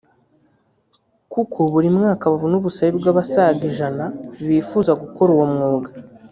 kuko 1.33 1.59
buri 1.71 1.87
mwaka 1.97 2.23
babona 2.31 2.55
ubusabe 2.59 2.91
bw’abasaga 2.99 3.61
ijana 3.71 4.03
bifuza 4.47 4.91
gukora 5.01 5.29
uwo 5.35 5.47
mwuga 5.53 5.89